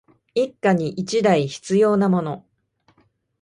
[0.33, 2.43] 一家に一台必要なもの